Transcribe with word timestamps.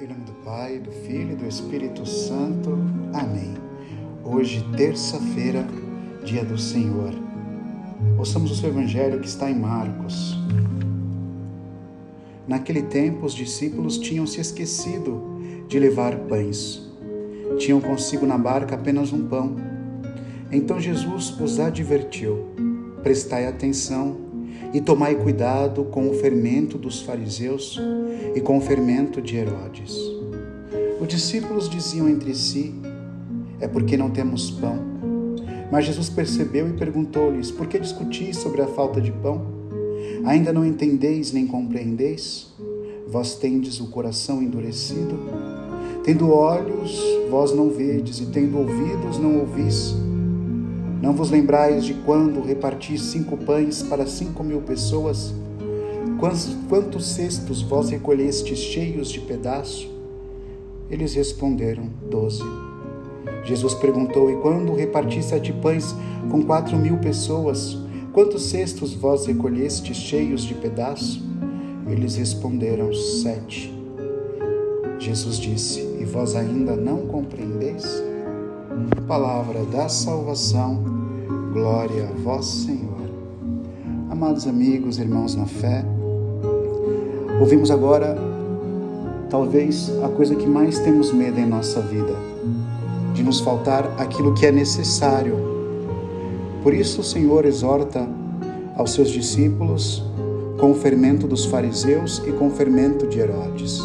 Em 0.00 0.06
nome 0.06 0.20
do 0.20 0.32
Pai, 0.44 0.78
do 0.78 0.92
Filho 0.92 1.32
e 1.32 1.34
do 1.34 1.44
Espírito 1.44 2.06
Santo. 2.06 2.78
Amém. 3.12 3.52
Hoje, 4.24 4.64
terça-feira, 4.76 5.66
dia 6.24 6.44
do 6.44 6.56
Senhor. 6.56 7.12
Ouçamos 8.16 8.52
o 8.52 8.54
seu 8.54 8.68
evangelho 8.68 9.18
que 9.18 9.26
está 9.26 9.50
em 9.50 9.58
Marcos. 9.58 10.38
Naquele 12.46 12.82
tempo, 12.82 13.26
os 13.26 13.34
discípulos 13.34 13.98
tinham 13.98 14.24
se 14.24 14.40
esquecido 14.40 15.20
de 15.66 15.80
levar 15.80 16.16
pães. 16.28 16.80
Tinham 17.58 17.80
consigo 17.80 18.24
na 18.24 18.38
barca 18.38 18.76
apenas 18.76 19.12
um 19.12 19.26
pão. 19.26 19.56
Então 20.52 20.78
Jesus 20.78 21.36
os 21.40 21.58
advertiu: 21.58 22.46
Prestai 23.02 23.48
atenção 23.48 24.27
e 24.72 24.80
tomai 24.80 25.14
cuidado 25.14 25.84
com 25.84 26.08
o 26.08 26.14
fermento 26.14 26.76
dos 26.76 27.00
fariseus 27.00 27.80
e 28.34 28.40
com 28.40 28.58
o 28.58 28.60
fermento 28.60 29.20
de 29.22 29.36
Herodes. 29.36 29.96
Os 31.00 31.08
discípulos 31.08 31.68
diziam 31.68 32.08
entre 32.08 32.34
si: 32.34 32.74
É 33.60 33.68
porque 33.68 33.96
não 33.96 34.10
temos 34.10 34.50
pão. 34.50 34.78
Mas 35.70 35.84
Jesus 35.84 36.08
percebeu 36.08 36.68
e 36.68 36.72
perguntou-lhes: 36.72 37.50
Por 37.50 37.66
que 37.66 37.78
discutis 37.78 38.36
sobre 38.36 38.62
a 38.62 38.66
falta 38.66 39.00
de 39.00 39.12
pão? 39.12 39.46
Ainda 40.24 40.52
não 40.52 40.64
entendeis 40.64 41.32
nem 41.32 41.46
compreendeis? 41.46 42.48
Vós 43.06 43.34
tendes 43.36 43.80
o 43.80 43.86
coração 43.88 44.42
endurecido? 44.42 45.18
Tendo 46.04 46.30
olhos, 46.30 47.00
vós 47.30 47.52
não 47.54 47.70
vedes, 47.70 48.18
e 48.20 48.26
tendo 48.26 48.58
ouvidos, 48.58 49.18
não 49.18 49.40
ouvis? 49.40 49.94
Não 51.00 51.12
vos 51.12 51.30
lembrais 51.30 51.84
de 51.84 51.94
quando 51.94 52.40
reparti 52.40 52.98
cinco 52.98 53.36
pães 53.36 53.82
para 53.82 54.06
cinco 54.06 54.42
mil 54.42 54.60
pessoas? 54.62 55.32
Quantos, 56.18 56.56
quantos 56.68 57.06
cestos 57.06 57.62
vós 57.62 57.90
recolhestes 57.90 58.58
cheios 58.58 59.08
de 59.08 59.20
pedaço? 59.20 59.88
Eles 60.90 61.14
responderam: 61.14 61.84
Doze. 62.10 62.42
Jesus 63.44 63.74
perguntou: 63.74 64.28
E 64.28 64.36
quando 64.42 64.74
reparti 64.74 65.22
sete 65.22 65.52
pães 65.52 65.94
com 66.28 66.42
quatro 66.42 66.76
mil 66.76 66.98
pessoas, 66.98 67.78
quantos 68.12 68.42
cestos 68.46 68.92
vós 68.94 69.26
recolhestes 69.26 69.96
cheios 69.96 70.42
de 70.42 70.54
pedaço? 70.54 71.22
Eles 71.86 72.16
responderam: 72.16 72.92
Sete. 72.92 73.72
Jesus 74.98 75.38
disse: 75.38 75.80
E 76.00 76.04
vós 76.04 76.34
ainda 76.34 76.74
não 76.74 77.06
compreendeis? 77.06 77.86
Palavra 79.06 79.64
da 79.64 79.88
salvação, 79.88 80.97
glória 81.58 82.08
a 82.08 82.22
vós, 82.22 82.46
Senhor. 82.46 83.10
Amados 84.08 84.46
amigos, 84.46 84.98
irmãos 84.98 85.34
na 85.34 85.44
fé, 85.44 85.84
ouvimos 87.40 87.68
agora 87.68 88.16
talvez 89.28 89.90
a 90.04 90.08
coisa 90.08 90.36
que 90.36 90.46
mais 90.46 90.78
temos 90.78 91.12
medo 91.12 91.40
em 91.40 91.46
nossa 91.46 91.80
vida, 91.80 92.14
de 93.12 93.24
nos 93.24 93.40
faltar 93.40 93.92
aquilo 93.98 94.34
que 94.34 94.46
é 94.46 94.52
necessário. 94.52 95.34
Por 96.62 96.72
isso 96.72 97.00
o 97.00 97.04
Senhor 97.04 97.44
exorta 97.44 98.08
aos 98.76 98.92
seus 98.92 99.10
discípulos 99.10 100.04
com 100.60 100.70
o 100.70 100.74
fermento 100.74 101.26
dos 101.26 101.44
fariseus 101.44 102.22
e 102.24 102.30
com 102.30 102.46
o 102.46 102.50
fermento 102.50 103.04
de 103.08 103.18
Herodes. 103.18 103.82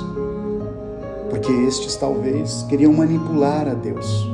Porque 1.27 1.51
estes 1.51 1.95
talvez 1.95 2.67
queriam 2.69 2.93
manipular 2.93 3.67
a 3.67 3.73
Deus 3.73 4.32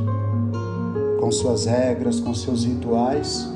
com 1.29 1.33
suas 1.33 1.65
regras, 1.65 2.19
com 2.19 2.33
seus 2.33 2.65
rituais, 2.65 3.47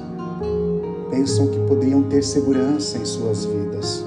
pensam 1.10 1.48
que 1.48 1.60
poderiam 1.62 2.04
ter 2.04 2.24
segurança 2.24 3.00
em 3.00 3.04
suas 3.06 3.46
vidas. 3.46 4.06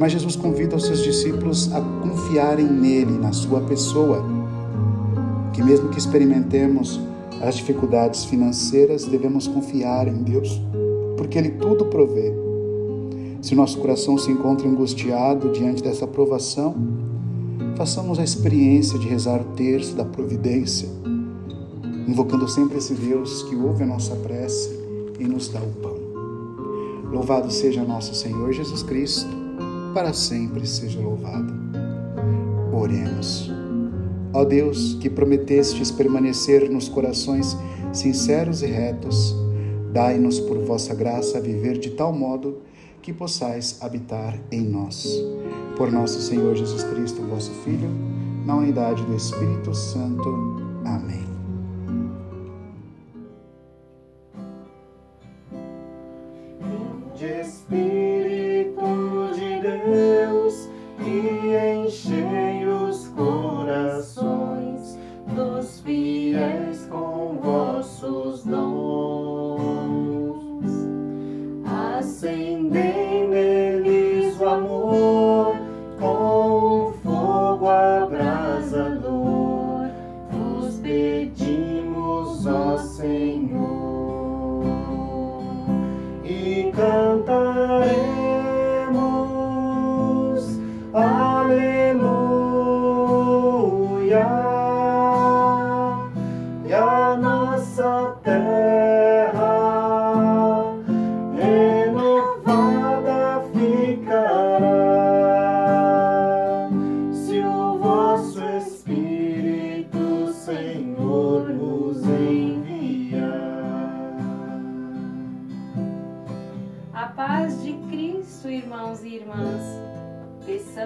Mas 0.00 0.10
Jesus 0.10 0.34
convida 0.34 0.74
os 0.74 0.84
seus 0.84 1.00
discípulos 1.00 1.72
a 1.72 1.80
confiarem 1.80 2.66
nele, 2.66 3.18
na 3.18 3.30
sua 3.32 3.60
pessoa, 3.60 4.20
que 5.52 5.62
mesmo 5.62 5.90
que 5.90 5.98
experimentemos 5.98 7.00
as 7.40 7.54
dificuldades 7.54 8.24
financeiras, 8.24 9.04
devemos 9.04 9.46
confiar 9.46 10.08
em 10.08 10.24
Deus, 10.24 10.60
porque 11.16 11.38
Ele 11.38 11.50
tudo 11.50 11.84
provê. 11.84 12.34
Se 13.42 13.54
nosso 13.54 13.78
coração 13.78 14.18
se 14.18 14.32
encontra 14.32 14.66
angustiado 14.66 15.52
diante 15.52 15.84
dessa 15.84 16.04
provação, 16.04 16.74
façamos 17.76 18.18
a 18.18 18.24
experiência 18.24 18.98
de 18.98 19.06
rezar 19.06 19.40
o 19.40 19.54
terço 19.54 19.94
da 19.94 20.04
providência 20.04 20.95
invocando 22.06 22.48
sempre 22.48 22.78
esse 22.78 22.94
Deus 22.94 23.42
que 23.44 23.56
ouve 23.56 23.82
a 23.82 23.86
nossa 23.86 24.14
prece 24.16 24.70
e 25.18 25.24
nos 25.24 25.48
dá 25.48 25.60
o 25.60 25.72
pão. 25.82 25.96
Louvado 27.10 27.50
seja 27.50 27.82
nosso 27.82 28.14
Senhor 28.14 28.52
Jesus 28.52 28.82
Cristo, 28.82 29.30
para 29.94 30.12
sempre 30.12 30.66
seja 30.66 31.00
louvado. 31.00 31.52
Oremos. 32.72 33.50
Ó 34.32 34.44
Deus, 34.44 34.94
que 35.00 35.08
prometestes 35.08 35.90
permanecer 35.90 36.70
nos 36.70 36.88
corações 36.88 37.56
sinceros 37.92 38.62
e 38.62 38.66
retos, 38.66 39.34
dai-nos 39.92 40.38
por 40.38 40.58
vossa 40.58 40.94
graça 40.94 41.40
viver 41.40 41.78
de 41.78 41.90
tal 41.90 42.12
modo 42.12 42.58
que 43.00 43.12
possais 43.12 43.78
habitar 43.80 44.38
em 44.50 44.60
nós. 44.60 45.06
Por 45.76 45.90
nosso 45.90 46.20
Senhor 46.20 46.54
Jesus 46.54 46.82
Cristo, 46.84 47.22
vosso 47.22 47.52
Filho, 47.64 47.88
na 48.44 48.56
unidade 48.56 49.02
do 49.04 49.14
Espírito 49.16 49.74
Santo. 49.74 50.28
Amém. 50.84 51.25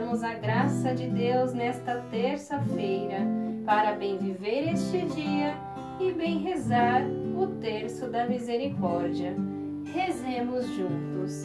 Peçamos 0.00 0.22
a 0.22 0.32
graça 0.32 0.94
de 0.94 1.06
Deus 1.08 1.52
nesta 1.52 1.96
terça-feira 2.10 3.18
para 3.66 3.92
bem 3.92 4.16
viver 4.16 4.72
este 4.72 5.02
dia 5.02 5.54
e 6.00 6.10
bem 6.10 6.38
rezar 6.38 7.02
o 7.36 7.46
terço 7.60 8.08
da 8.08 8.26
misericórdia. 8.26 9.36
Rezemos 9.92 10.66
juntos. 10.68 11.42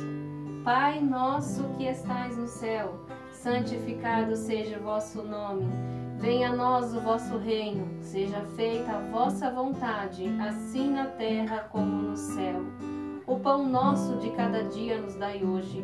Pai 0.64 1.02
nosso 1.02 1.66
que 1.78 1.84
estais 1.84 2.38
no 2.38 2.48
céu, 2.48 3.06
santificado 3.34 4.38
seja 4.38 4.80
o 4.80 4.84
vosso 4.84 5.22
nome. 5.22 5.66
Venha 6.18 6.52
a 6.52 6.56
nós 6.56 6.96
o 6.96 7.02
vosso 7.02 7.38
reino, 7.38 7.86
seja 8.00 8.40
feita 8.56 8.94
a 8.94 9.00
vossa 9.12 9.52
vontade, 9.52 10.34
assim 10.40 10.92
na 10.92 11.08
terra 11.08 11.68
como 11.72 11.92
no 11.92 12.16
céu. 12.16 12.62
O 13.28 13.38
pão 13.38 13.68
nosso 13.68 14.16
de 14.18 14.30
cada 14.30 14.64
dia 14.64 14.98
nos 14.98 15.16
dai 15.16 15.44
hoje 15.44 15.84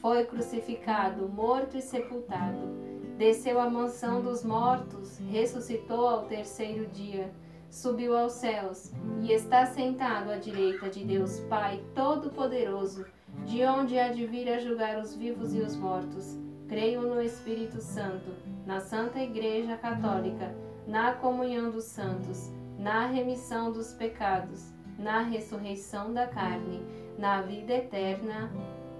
foi 0.00 0.24
crucificado, 0.24 1.28
morto 1.28 1.76
e 1.76 1.82
sepultado 1.82 2.88
desceu 3.18 3.60
à 3.60 3.68
mansão 3.68 4.22
dos 4.22 4.44
mortos, 4.44 5.18
ressuscitou 5.28 6.06
ao 6.06 6.26
terceiro 6.26 6.86
dia, 6.86 7.30
subiu 7.68 8.16
aos 8.16 8.32
céus 8.34 8.92
e 9.20 9.32
está 9.32 9.66
sentado 9.66 10.30
à 10.30 10.36
direita 10.36 10.88
de 10.88 11.04
Deus 11.04 11.40
Pai 11.40 11.82
Todo-Poderoso, 11.96 13.04
de 13.44 13.64
onde 13.64 13.98
há 13.98 14.08
de 14.08 14.24
vir 14.24 14.48
a 14.48 14.58
julgar 14.58 14.98
os 15.00 15.14
vivos 15.16 15.52
e 15.52 15.58
os 15.58 15.76
mortos. 15.76 16.38
Creio 16.68 17.02
no 17.02 17.20
Espírito 17.20 17.80
Santo, 17.80 18.30
na 18.64 18.78
Santa 18.78 19.18
Igreja 19.18 19.76
Católica, 19.76 20.54
na 20.86 21.12
comunhão 21.12 21.70
dos 21.70 21.84
santos, 21.84 22.52
na 22.78 23.06
remissão 23.06 23.72
dos 23.72 23.92
pecados, 23.94 24.72
na 24.96 25.22
ressurreição 25.22 26.14
da 26.14 26.26
carne, 26.26 26.82
na 27.18 27.42
vida 27.42 27.74
eterna. 27.74 28.50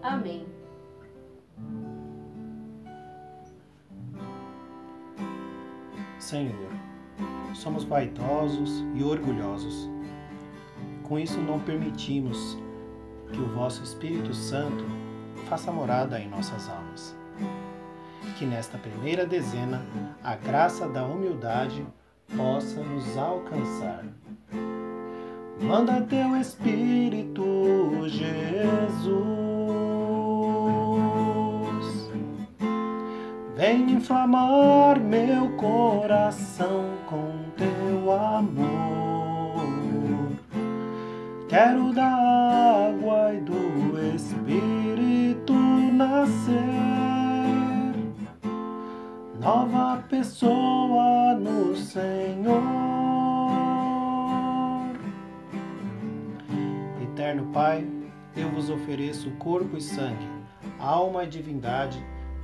Amém. 0.02 0.57
Senhor, 6.18 6.70
somos 7.54 7.84
vaidosos 7.84 8.84
e 8.94 9.02
orgulhosos. 9.02 9.88
Com 11.04 11.18
isso, 11.18 11.40
não 11.40 11.58
permitimos 11.60 12.58
que 13.32 13.40
o 13.40 13.54
vosso 13.54 13.82
Espírito 13.82 14.34
Santo 14.34 14.84
faça 15.48 15.70
morada 15.70 16.20
em 16.20 16.28
nossas 16.28 16.68
almas. 16.68 17.16
Que 18.36 18.44
nesta 18.44 18.78
primeira 18.78 19.26
dezena 19.26 19.84
a 20.22 20.36
graça 20.36 20.88
da 20.88 21.04
humildade 21.04 21.86
possa 22.36 22.82
nos 22.82 23.16
alcançar. 23.16 24.04
Manda 25.60 26.02
teu 26.02 26.36
Espírito, 26.36 27.42
Jesus 28.06 29.47
Vem 33.58 33.90
inflamar 33.90 35.00
meu 35.00 35.50
coração 35.56 36.90
com 37.08 37.50
teu 37.56 38.12
amor. 38.12 39.58
Quero 41.48 41.92
da 41.92 42.06
água 42.06 43.34
e 43.34 43.40
do 43.40 44.14
Espírito 44.14 45.52
nascer, 45.92 46.38
nova 49.40 50.04
pessoa 50.08 51.34
no 51.34 51.74
Senhor. 51.74 52.62
Eterno 57.02 57.46
Pai, 57.52 57.84
eu 58.36 58.48
vos 58.50 58.70
ofereço 58.70 59.32
corpo 59.32 59.76
e 59.76 59.80
sangue, 59.80 60.28
alma 60.78 61.24
e 61.24 61.26
divindade 61.26 62.00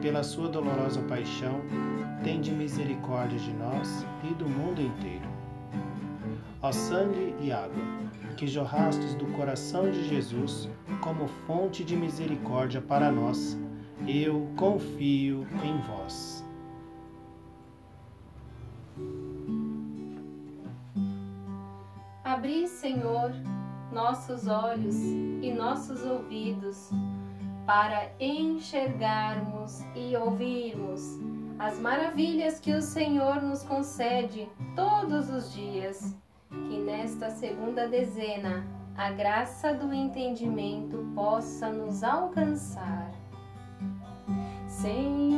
pela 0.00 0.22
sua 0.22 0.48
dolorosa 0.48 1.00
paixão, 1.02 1.60
tende 2.22 2.50
misericórdia 2.50 3.38
de 3.38 3.52
nós 3.52 4.04
e 4.24 4.34
do 4.34 4.48
mundo 4.48 4.80
inteiro. 4.80 5.28
Ó 6.60 6.72
sangue 6.72 7.34
e 7.40 7.52
água, 7.52 7.82
que 8.36 8.46
jorrastes 8.46 9.14
do 9.14 9.26
coração 9.36 9.90
de 9.90 10.08
Jesus 10.08 10.68
como 11.00 11.28
fonte 11.46 11.84
de 11.84 11.96
misericórdia 11.96 12.80
para 12.80 13.10
nós, 13.10 13.58
eu 14.06 14.48
confio 14.56 15.46
em 15.64 15.78
vós. 15.82 16.44
Abri, 22.24 22.68
Senhor, 22.68 23.32
nossos 23.92 24.46
olhos 24.46 24.96
e 25.42 25.52
nossos 25.56 26.04
ouvidos 26.04 26.90
para 27.68 28.10
enxergarmos 28.18 29.82
e 29.94 30.16
ouvirmos 30.16 31.20
as 31.58 31.78
maravilhas 31.78 32.58
que 32.58 32.72
o 32.72 32.80
Senhor 32.80 33.42
nos 33.42 33.62
concede 33.62 34.48
todos 34.74 35.28
os 35.28 35.52
dias. 35.52 36.16
Que 36.48 36.78
nesta 36.78 37.28
segunda 37.28 37.86
dezena 37.86 38.66
a 38.96 39.10
graça 39.10 39.74
do 39.74 39.92
entendimento 39.92 41.12
possa 41.14 41.68
nos 41.68 42.02
alcançar. 42.02 43.12
Senhor 44.66 45.37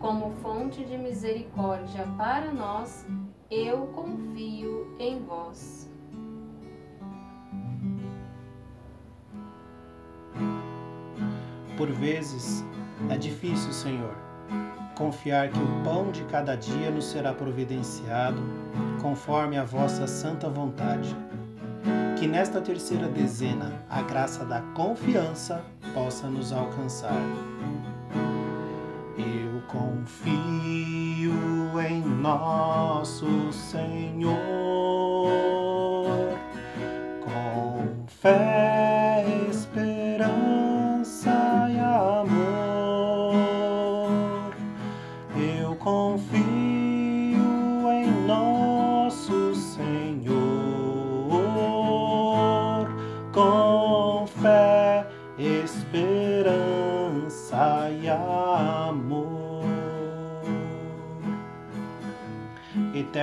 como 0.00 0.30
fonte 0.42 0.84
de 0.84 0.96
misericórdia 0.96 2.06
para 2.16 2.52
nós, 2.52 3.06
eu 3.50 3.86
confio 3.88 4.94
em 4.98 5.22
vós. 5.22 5.88
Por 11.76 11.90
vezes 11.90 12.64
é 13.10 13.16
difícil, 13.16 13.72
Senhor, 13.72 14.16
confiar 14.96 15.50
que 15.50 15.58
o 15.58 15.84
pão 15.84 16.10
de 16.10 16.24
cada 16.24 16.56
dia 16.56 16.90
nos 16.90 17.04
será 17.04 17.32
providenciado 17.32 18.40
conforme 19.02 19.58
a 19.58 19.64
vossa 19.64 20.06
santa 20.06 20.48
vontade. 20.48 21.14
Que 22.18 22.26
nesta 22.26 22.62
terceira 22.62 23.08
dezena 23.08 23.84
a 23.90 24.00
graça 24.00 24.44
da 24.44 24.62
confiança 24.74 25.62
possa 25.92 26.28
nos 26.28 26.50
alcançar. 26.50 27.12
Confio 29.68 31.32
em 31.80 32.00
nosso 32.00 33.52
Senhor. 33.52 34.36
Com 37.24 38.06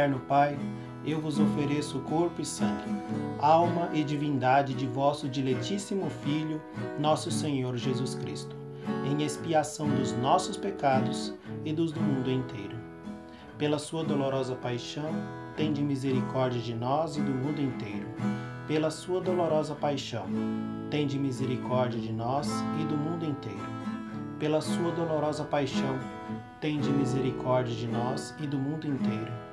Eterno 0.04 0.20
Pai, 0.28 0.60
eu 1.06 1.22
vos 1.22 1.40
ofereço 1.40 2.00
corpo 2.00 2.42
e 2.42 2.46
sangue, 2.46 2.92
alma 3.40 3.90
e 3.94 4.04
divindade 4.04 4.74
de 4.74 4.86
vosso 4.86 5.30
diletíssimo 5.30 6.10
Filho, 6.10 6.62
nosso 7.00 7.32
Senhor 7.32 7.78
Jesus 7.78 8.14
Cristo, 8.14 8.54
em 9.06 9.24
expiação 9.24 9.88
dos 9.88 10.12
nossos 10.12 10.58
pecados 10.58 11.34
e 11.64 11.72
dos 11.72 11.94
do 11.94 12.02
mundo 12.02 12.30
inteiro. 12.30 12.76
Pela 13.58 13.80
sua 13.80 14.04
dolorosa 14.04 14.56
paixão, 14.56 15.10
tende 15.56 15.82
misericórdia 15.82 16.60
de 16.60 16.74
nós 16.74 17.16
e 17.16 17.22
do 17.22 17.32
mundo 17.32 17.62
inteiro. 17.62 18.08
Pela 18.68 18.92
sua 18.92 19.22
dolorosa 19.22 19.74
paixão, 19.74 20.26
tende 20.90 21.18
misericórdia 21.18 22.02
de 22.02 22.12
nós 22.12 22.50
e 22.82 22.84
do 22.84 22.98
mundo 22.98 23.24
inteiro. 23.24 23.72
Pela 24.38 24.60
sua 24.60 24.92
dolorosa 24.92 25.46
paixão, 25.46 25.98
tende 26.60 26.90
misericórdia 26.90 27.74
de 27.74 27.88
nós 27.88 28.36
e 28.42 28.46
do 28.46 28.58
mundo 28.58 28.86
inteiro 28.86 29.53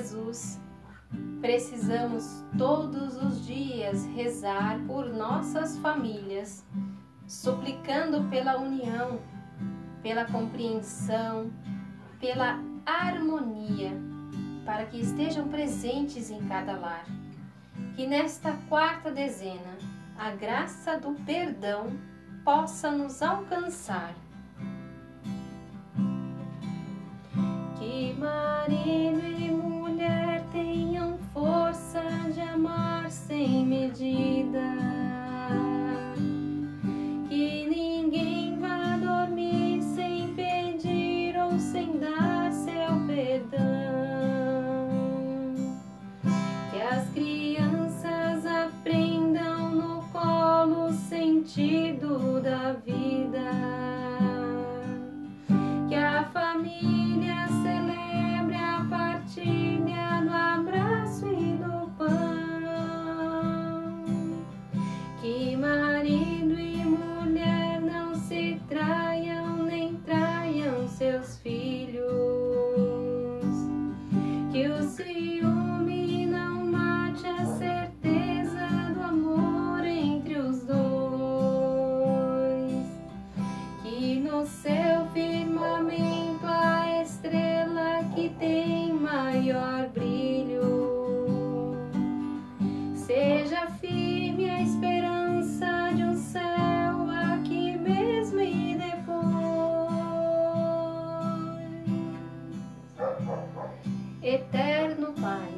Jesus, 0.00 0.58
precisamos 1.42 2.42
todos 2.56 3.18
os 3.22 3.44
dias 3.46 4.06
rezar 4.06 4.80
por 4.86 5.10
nossas 5.12 5.76
famílias, 5.76 6.64
suplicando 7.26 8.24
pela 8.30 8.56
união, 8.56 9.20
pela 10.02 10.24
compreensão, 10.24 11.50
pela 12.18 12.58
harmonia, 12.86 13.92
para 14.64 14.86
que 14.86 14.98
estejam 14.98 15.48
presentes 15.48 16.30
em 16.30 16.48
cada 16.48 16.78
lar. 16.78 17.04
Que 17.94 18.06
nesta 18.06 18.56
quarta 18.70 19.10
dezena 19.10 19.76
a 20.18 20.30
graça 20.30 20.98
do 20.98 21.12
perdão 21.26 21.92
possa 22.42 22.90
nos 22.90 23.20
alcançar 23.20 24.14
Que 27.80 28.12
marido 28.12 29.39
amar 32.60 33.10
sem 33.10 33.64
medida. 33.64 34.99
No 84.20 84.44
seu 84.44 85.06
firmamento 85.14 86.44
a 86.44 87.02
estrela 87.02 88.04
que 88.14 88.28
tem 88.38 88.92
maior 88.92 89.88
brilho 89.88 91.74
seja 92.94 93.66
firme 93.80 94.50
a 94.50 94.60
esperança 94.60 95.90
de 95.96 96.04
um 96.04 96.16
céu 96.16 97.10
aqui 97.32 97.78
mesmo 97.78 98.40
e 98.40 98.76
depois. 98.76 99.00
Eterno 104.22 105.14
Pai, 105.14 105.54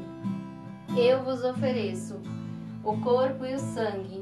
eu 0.97 1.25
vos 1.25 1.43
ofereço 1.43 2.21
o 2.85 2.97
corpo 3.01 3.45
e 3.45 3.55
o 3.55 3.59
sangue, 3.59 4.22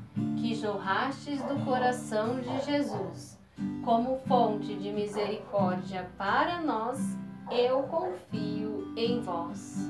que 0.37 0.55
jorrastes 0.55 1.41
do 1.43 1.63
coração 1.63 2.39
de 2.39 2.65
Jesus, 2.65 3.39
como 3.83 4.19
fonte 4.27 4.75
de 4.75 4.91
misericórdia 4.91 6.09
para 6.17 6.61
nós, 6.61 6.99
eu 7.49 7.83
confio 7.83 8.93
em 8.95 9.21
vós. 9.21 9.89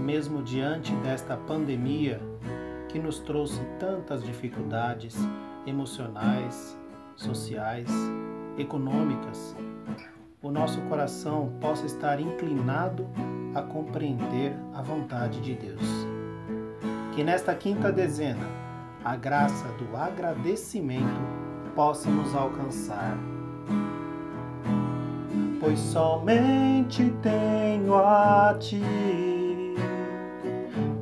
Mesmo 0.00 0.42
diante 0.42 0.94
desta 0.96 1.36
pandemia 1.36 2.20
que 2.88 2.98
nos 2.98 3.18
trouxe 3.18 3.60
tantas 3.78 4.24
dificuldades 4.24 5.16
emocionais, 5.66 6.78
sociais, 7.14 7.90
econômicas, 8.56 9.54
o 10.40 10.50
nosso 10.50 10.80
coração 10.82 11.52
possa 11.60 11.84
estar 11.86 12.20
inclinado 12.20 13.08
a 13.54 13.62
compreender 13.62 14.54
a 14.72 14.82
vontade 14.82 15.40
de 15.40 15.54
Deus. 15.54 16.06
Que 17.14 17.24
nesta 17.24 17.54
quinta 17.54 17.90
dezena, 17.90 18.46
a 19.04 19.16
graça 19.16 19.66
do 19.78 19.96
agradecimento 19.96 21.20
possa 21.74 22.08
nos 22.08 22.34
alcançar. 22.34 23.16
Pois 25.60 25.78
somente 25.78 27.12
tenho 27.20 27.96
a 27.96 28.54
ti, 28.60 28.80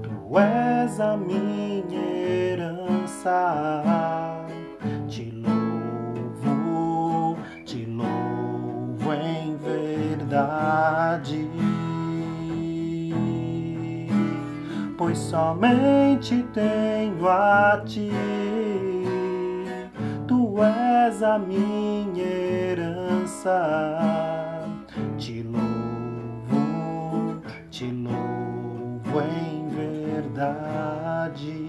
tu 0.03 0.39
és 0.39 0.99
a 0.99 1.17
minha 1.17 2.01
herança. 2.01 3.77
Pois 14.97 15.19
somente 15.19 16.43
tenho 16.55 17.29
a 17.29 17.83
ti, 17.85 18.11
tu 20.27 20.57
és 20.63 21.23
a 21.23 21.39
minha 21.39 22.25
herança. 22.25 23.99
Te 25.19 25.43
louvo, 25.43 27.43
te 27.71 27.91
louvo 27.91 29.21
em 29.21 29.69
verdade. 29.69 31.67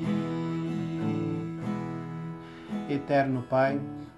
Eterno 2.89 3.43
Pai, 3.49 3.77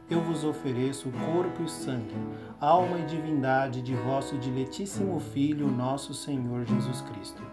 eu 0.10 0.22
vos 0.22 0.44
ofereço 0.44 1.10
o 1.10 1.12
corpo 1.12 1.62
e 1.64 1.70
sangue, 1.70 2.16
alma 2.60 2.98
e 2.98 3.06
divindade 3.06 3.80
de 3.82 3.94
vosso 3.94 4.38
diletíssimo 4.40 5.20
Filho, 5.20 5.70
nosso 5.70 6.16
Senhor 6.16 6.66
Jesus 6.66 7.02
Cristo, 7.02 7.44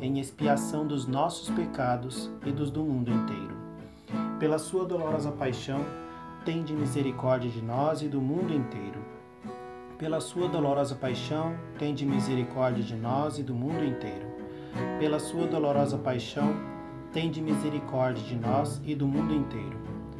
em 0.00 0.20
expiação 0.20 0.86
dos 0.86 1.08
nossos 1.08 1.50
pecados 1.50 2.30
e 2.46 2.52
dos 2.52 2.70
do 2.70 2.84
mundo 2.84 3.10
inteiro. 3.10 3.56
Pela 4.38 4.60
sua 4.60 4.84
dolorosa 4.84 5.32
paixão, 5.32 5.84
tende 6.44 6.72
misericórdia 6.72 7.50
de 7.50 7.60
nós 7.60 8.00
e 8.00 8.06
do 8.06 8.20
mundo 8.20 8.54
inteiro. 8.54 9.04
Pela 9.98 10.20
sua 10.20 10.48
dolorosa 10.48 10.94
paixão, 10.94 11.56
tende 11.78 12.06
misericórdia 12.06 12.84
de 12.84 12.94
nós 12.94 13.38
e 13.38 13.42
do 13.42 13.54
mundo 13.54 13.84
inteiro. 13.84 14.26
Pela 15.00 15.18
sua 15.18 15.48
dolorosa 15.48 15.98
paixão, 15.98 16.54
tende 17.12 17.40
misericórdia 17.40 18.22
de 18.22 18.36
nós 18.36 18.80
e 18.84 18.94
do 18.94 19.06
mundo 19.06 19.34
inteiro 19.34 19.93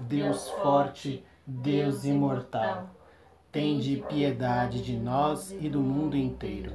Deus 0.00 0.48
forte, 0.50 1.24
Deus 1.46 2.04
imortal, 2.04 2.90
tende 3.52 4.04
piedade 4.08 4.82
de 4.82 4.96
nós 4.96 5.52
e 5.52 5.68
do 5.68 5.80
mundo 5.80 6.16
inteiro. 6.16 6.72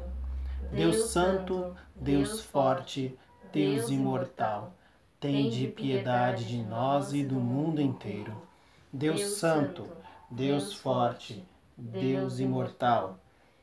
Deus 0.71 1.09
Santo, 1.09 1.75
Deus 1.95 2.41
Forte, 2.41 3.17
Deus 3.51 3.89
Imortal, 3.89 4.71
tende 5.19 5.67
piedade 5.67 6.45
de 6.45 6.61
nós 6.61 7.11
e 7.11 7.23
do 7.23 7.35
mundo 7.35 7.81
inteiro. 7.81 8.31
Deus 8.93 9.39
Santo, 9.39 9.89
Deus 10.29 10.73
Forte, 10.73 11.43
Deus 11.75 12.39
Imortal, 12.39 13.19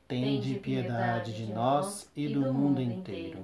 tende 0.09 0.57
piedade 0.57 1.33
de 1.33 1.53
nós 1.53 2.11
e 2.16 2.29
do 2.29 2.53
mundo 2.53 2.83
inteiro. 2.83 3.38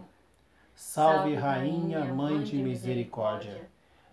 Salve, 0.74 1.36
Rainha, 1.36 2.04
Mãe 2.04 2.42
de 2.42 2.56
Misericórdia, 2.56 3.70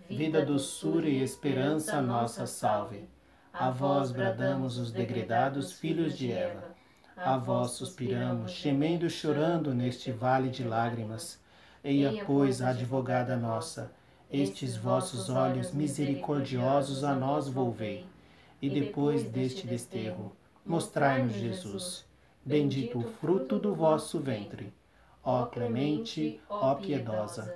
vida, 0.10 0.43
doçura 0.43 1.08
e 1.08 1.22
esperança, 1.22 2.02
nossa 2.02 2.48
salve. 2.48 3.08
A 3.54 3.69
vós 3.69 4.12
bradamos 4.12 4.80
os 4.80 4.91
degredados 4.91 5.72
filhos 5.72 6.17
de 6.17 6.32
Eva. 6.32 6.76
A 7.15 7.38
vós 7.38 7.72
suspiramos, 7.72 8.52
gemendo 8.52 9.06
e 9.06 9.10
chorando 9.10 9.72
neste 9.72 10.12
vale 10.12 10.50
de 10.50 10.63
lágrimas. 10.63 11.39
Eia, 11.84 12.24
pois, 12.26 12.60
advogada 12.60 13.38
nossa, 13.38 13.91
estes 14.32 14.76
vossos 14.76 15.30
olhos 15.30 15.72
misericordiosos 15.72 17.04
a 17.04 17.13
nós 17.13 17.48
volvei. 17.48 18.06
E 18.60 18.67
depois 18.67 19.24
deste 19.24 19.67
desterro, 19.67 20.36
mostrai-nos 20.65 21.34
Jesus. 21.34 22.04
Bendito 22.43 22.98
o 22.98 23.04
fruto 23.04 23.60
do 23.60 23.76
vosso 23.76 24.19
ventre. 24.19 24.74
Ó 25.24 25.45
clemente, 25.45 26.41
ó 26.50 26.74
piedosa, 26.74 27.56